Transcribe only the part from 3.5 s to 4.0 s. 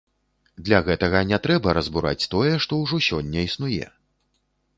існуе.